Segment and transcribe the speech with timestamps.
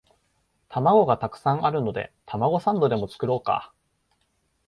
[0.67, 3.71] 玉子がたくさんあるのでたまごサンドでも作ろうか